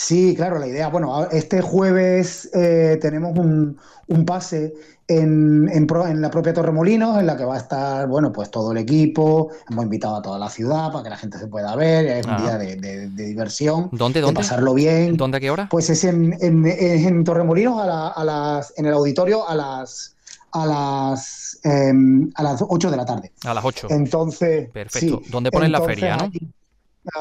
[0.00, 0.88] Sí, claro, la idea.
[0.88, 3.76] Bueno, este jueves eh, tenemos un,
[4.24, 4.72] pase
[5.06, 8.78] en, en, la propia Torremolinos, en la que va a estar, bueno, pues todo el
[8.78, 9.50] equipo.
[9.70, 12.06] Hemos invitado a toda la ciudad para que la gente se pueda ver.
[12.06, 12.58] Es un día ah.
[12.58, 13.90] de, diversión.
[13.92, 14.40] ¿Dónde, dónde?
[14.40, 15.18] De pasarlo bien.
[15.18, 15.68] ¿Dónde, a qué hora?
[15.70, 20.16] Pues es en, en, Torremolinos, a, las, en el auditorio, a las
[20.52, 23.32] a las em, a las 8 de la tarde.
[23.44, 23.88] A las 8.
[23.90, 25.20] Entonces, perfecto.
[25.28, 26.24] ¿Dónde ponen la feria, no?
[26.24, 26.40] Ahí,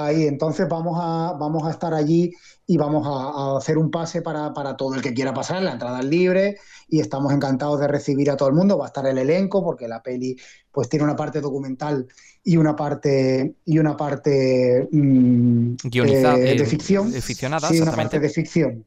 [0.10, 2.32] entonces vamos a, vamos a estar allí
[2.68, 6.06] y vamos a, hacer un pase para, todo el que quiera pasar, la entrada es
[6.06, 9.64] libre y estamos encantados de recibir a todo el mundo, va a estar el elenco
[9.64, 10.36] porque la peli
[10.72, 12.08] pues tiene una parte documental
[12.44, 18.20] y una parte y una parte mm, Guionizada, eh, de ficción, ficcionada, sí, una parte
[18.20, 18.86] de ficción.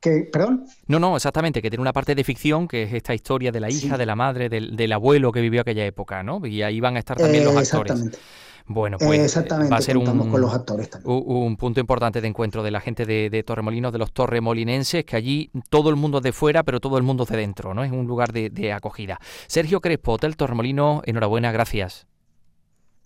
[0.00, 0.66] que, ¿Perdón?
[0.86, 3.70] No, no, exactamente, que tiene una parte de ficción que es esta historia de la
[3.70, 6.44] hija, de la madre, del, del, abuelo que vivió aquella época, ¿no?
[6.46, 7.92] Y ahí van a estar también los actores.
[7.92, 8.18] Exactamente.
[8.66, 12.70] Bueno, pues va a ser un, con los actores un, punto importante de encuentro de
[12.70, 16.62] la gente de, Torremolinos, de los torremolinenses, que allí todo el mundo es de fuera,
[16.62, 17.84] pero todo el mundo es de dentro, ¿no?
[17.84, 19.20] Es un lugar de, de acogida.
[19.48, 22.06] Sergio Crespo, Hotel Torremolino, enhorabuena, gracias.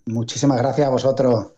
[0.05, 1.51] Muchísimas gracias a vosotros.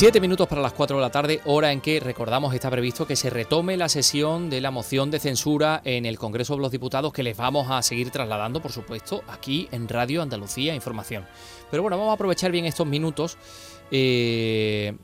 [0.00, 3.16] Siete minutos para las cuatro de la tarde, hora en que recordamos está previsto que
[3.16, 7.12] se retome la sesión de la moción de censura en el Congreso de los Diputados
[7.12, 11.26] que les vamos a seguir trasladando, por supuesto, aquí en Radio Andalucía Información.
[11.70, 13.36] Pero bueno, vamos a aprovechar bien estos minutos.
[13.90, 14.96] Eh,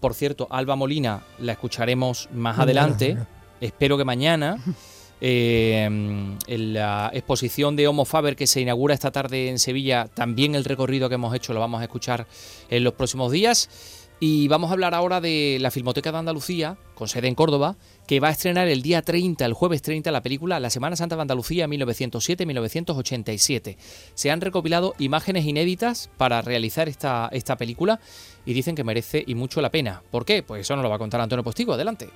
[0.00, 3.16] por cierto, Alba Molina la escucharemos más adelante.
[3.58, 4.58] Espero que mañana.
[5.24, 10.56] Eh, en la exposición de Homo Faber que se inaugura esta tarde en Sevilla, también
[10.56, 12.26] el recorrido que hemos hecho lo vamos a escuchar
[12.68, 14.01] en los próximos días.
[14.24, 17.74] Y vamos a hablar ahora de la Filmoteca de Andalucía, con sede en Córdoba,
[18.06, 21.16] que va a estrenar el día 30, el jueves 30, la película La Semana Santa
[21.16, 23.76] de Andalucía 1907-1987.
[24.14, 27.98] Se han recopilado imágenes inéditas para realizar esta, esta película
[28.46, 30.04] y dicen que merece y mucho la pena.
[30.12, 30.44] ¿Por qué?
[30.44, 31.72] Pues eso nos lo va a contar Antonio Postigo.
[31.72, 32.08] Adelante.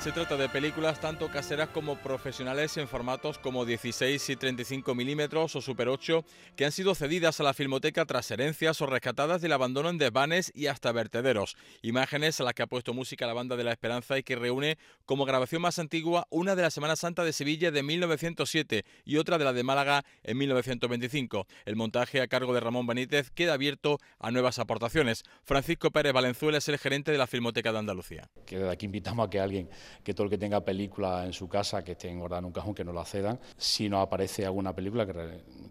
[0.00, 5.56] Se trata de películas tanto caseras como profesionales en formatos como 16 y 35 milímetros
[5.56, 9.52] o Super 8 que han sido cedidas a la Filmoteca tras herencias o rescatadas del
[9.52, 11.56] abandono en desvanes y hasta vertederos.
[11.82, 14.78] Imágenes a las que ha puesto música la Banda de la Esperanza y que reúne
[15.06, 19.38] como grabación más antigua una de la Semana Santa de Sevilla de 1907 y otra
[19.38, 21.48] de la de Málaga en 1925.
[21.64, 25.24] El montaje a cargo de Ramón Benítez queda abierto a nuevas aportaciones.
[25.42, 28.30] Francisco Pérez Valenzuela es el gerente de la Filmoteca de Andalucía.
[28.46, 29.68] Que desde aquí invitamos a que alguien
[30.02, 32.74] que todo el que tenga película en su casa que esté engordada en un cajón,
[32.74, 33.38] que no la cedan.
[33.56, 35.12] Si nos aparece alguna película que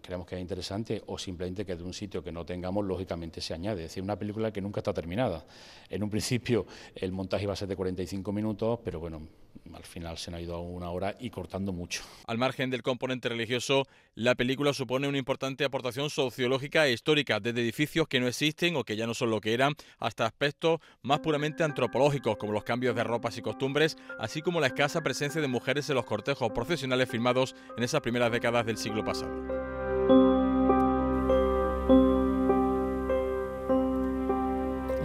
[0.02, 3.54] creemos que es interesante o simplemente que de un sitio que no tengamos, lógicamente se
[3.54, 3.82] añade.
[3.82, 5.44] Es decir, una película que nunca está terminada.
[5.88, 9.22] En un principio el montaje iba a ser de 45 minutos, pero bueno,
[9.74, 12.02] al final se nos ha ido a una hora y cortando mucho.
[12.26, 17.60] Al margen del componente religioso, la película supone una importante aportación sociológica e histórica, desde
[17.60, 21.20] edificios que no existen o que ya no son lo que eran, hasta aspectos más
[21.20, 25.48] puramente antropológicos, como los cambios de ropas y costumbres, así como la escasa presencia de
[25.48, 29.75] mujeres en los cortejos profesionales filmados en esas primeras décadas del siglo pasado.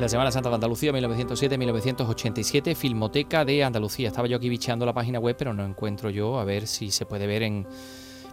[0.02, 4.08] La Semana Santa de Andalucía, 1907-1987, Filmoteca de Andalucía.
[4.08, 7.06] Estaba yo aquí bicheando la página web, pero no encuentro yo a ver si se
[7.06, 7.68] puede ver en...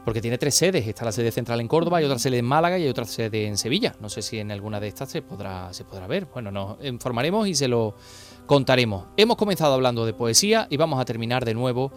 [0.02, 0.88] Porque tiene tres sedes.
[0.88, 3.46] Está la sede central en Córdoba, hay otra sede en Málaga y hay otra sede
[3.46, 3.94] en Sevilla.
[4.00, 6.24] No sé si en alguna de estas se podrá, se podrá ver.
[6.32, 7.94] Bueno, nos informaremos y se lo
[8.46, 9.04] contaremos.
[9.18, 11.92] Hemos comenzado hablando de poesía y vamos a terminar de nuevo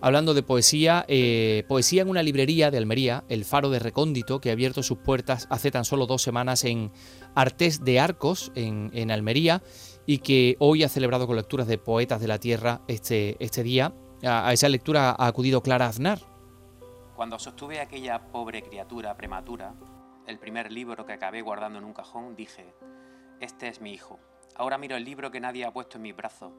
[0.00, 4.50] hablando de poesía, eh, poesía en una librería de Almería, El Faro de Recóndito, que
[4.50, 6.92] ha abierto sus puertas hace tan solo dos semanas en
[7.34, 9.62] Artes de Arcos, en, Almería,
[10.06, 13.92] y que hoy ha celebrado con lecturas de poetas de la tierra este, este día.
[14.22, 16.20] A, esa lectura ha acudido Clara Aznar.
[17.14, 19.74] Cuando sostuve a aquella pobre criatura prematura,
[20.26, 22.74] el primer libro que acabé guardando en un cajón, dije,
[23.40, 24.18] este es mi hijo.
[24.54, 26.52] Ahora miro el libro que nadie ha puesto en mi brazo.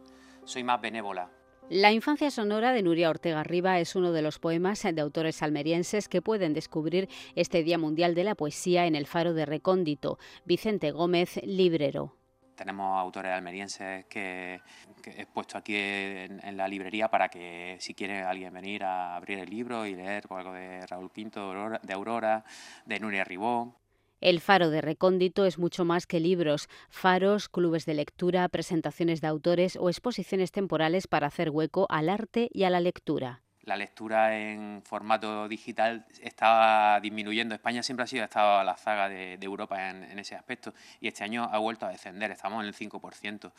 [0.45, 1.30] Soy más benévola,
[1.69, 6.10] la infancia sonora de Nuria Ortega Riva es uno de los poemas de autores almerienses
[6.10, 10.17] que pueden descubrir este Día Mundial de la Poesía en el Faro de Recóndito.
[10.45, 12.15] Vicente Gómez, librero.
[12.55, 14.62] Tenemos autores almerienses que,
[15.05, 19.50] he puesto aquí en, la librería para que si quiere alguien venir a abrir el
[19.50, 22.43] libro y leer algo de Raúl Pinto, de Aurora,
[22.85, 23.75] de Nuria Ribó.
[24.21, 29.27] El Faro de Recóndito es mucho más que libros, faros, clubes de lectura, presentaciones de
[29.27, 33.43] autores o exposiciones temporales para hacer hueco al arte y a la lectura.
[33.69, 37.53] La lectura en formato digital estaba disminuyendo.
[37.53, 41.23] España siempre ha sido estado a la zaga de, Europa en, ese aspecto y este
[41.23, 43.51] año ha vuelto a descender, estamos en el 5%.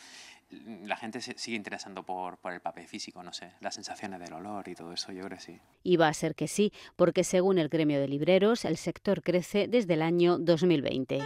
[0.84, 4.32] La gente se sigue interesando por, por el papel físico, no sé, las sensaciones del
[4.32, 5.61] olor y todo eso, yo creo que sí.
[5.84, 9.68] Y va a ser que sí, porque según el gremio de libreros, el sector crece
[9.68, 11.20] desde el año 2020.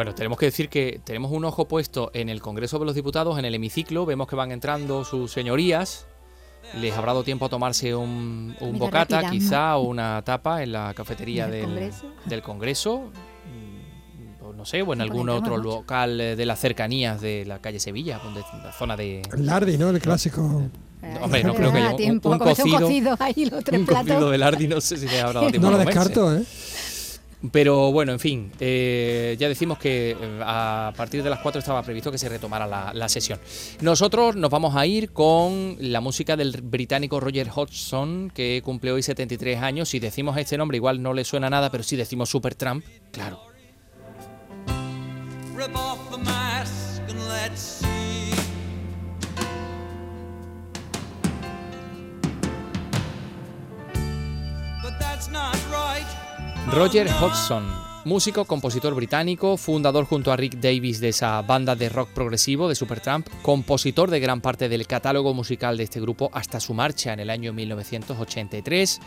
[0.00, 3.38] Bueno, tenemos que decir que tenemos un ojo puesto en el Congreso de los Diputados,
[3.38, 6.06] en el hemiciclo, vemos que van entrando sus señorías,
[6.80, 11.48] les habrá dado tiempo a tomarse un, bocata, quizá, o una tapa en la cafetería
[11.48, 13.10] del, Congreso?
[13.44, 17.78] Mm, pues no sé, o en algún otro local de las cercanías de la calle
[17.78, 19.20] Sevilla, donde la zona de...
[19.34, 19.90] El Lardi, ¿no?
[19.90, 20.62] El clásico...
[21.20, 24.66] Hombre, no creo que haya un, un, cocido, ahí, los tres un cocido de Lardi,
[24.66, 26.42] no sé si le habrá dado tiempo No lo descarto, ¿eh?
[27.52, 31.82] Pero bueno, en fin, eh, ya decimos que eh, a partir de las 4 estaba
[31.82, 33.40] previsto que se retomara la, sesión.
[33.80, 39.02] Nosotros nos vamos a ir con la música del británico Roger Hodgson, que cumple hoy
[39.02, 39.88] 73 años.
[39.88, 43.40] Si decimos este nombre, igual no le suena nada, pero si decimos Super Trump, claro.
[56.68, 57.64] Roger Hodgson,
[58.04, 62.76] músico, compositor británico, fundador junto a Rick Davis de esa banda de rock progresivo de
[62.76, 67.20] Supertramp, compositor de gran parte del catálogo musical de este grupo hasta su marcha en
[67.20, 69.00] el año 1983.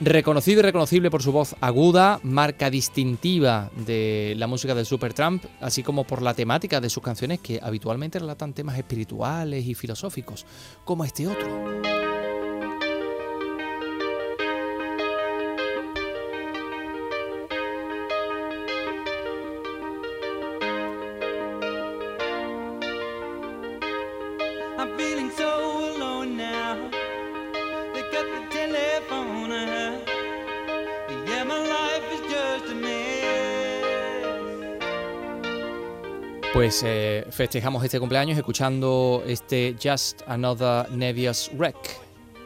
[0.00, 5.82] Reconocido y reconocible por su voz aguda, marca distintiva de la música del Supertramp, así
[5.82, 10.44] como por la temática de sus canciones que habitualmente relatan temas espirituales y filosóficos,
[10.84, 11.84] como este otro.
[36.64, 41.76] Pues eh, festejamos este cumpleaños escuchando este Just Another Nevious Wreck,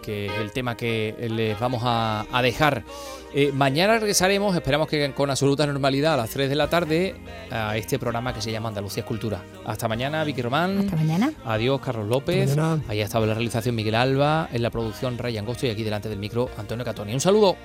[0.02, 2.82] que es el tema que les vamos a, dejar.
[3.32, 7.14] Eh, mañana regresaremos, esperamos que con absoluta normalidad a las 3 de la tarde,
[7.52, 9.40] a este programa que se llama Andalucía Escultura.
[9.64, 10.78] Hasta mañana, Vicky Román.
[10.80, 11.32] Hasta mañana.
[11.44, 12.56] Adiós, Carlos López.
[12.88, 16.08] Ahí ha estado la realización Miguel Alba, en la producción Ryan Angosto y aquí delante
[16.08, 17.14] del micro Antonio Catoni.
[17.14, 17.56] Un saludo.